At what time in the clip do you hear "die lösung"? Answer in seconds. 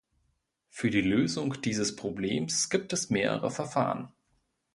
0.89-1.61